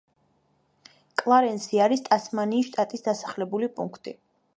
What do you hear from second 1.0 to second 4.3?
კლარენსი არის ტასმანიის შტატის დასახლებული პუნქტი.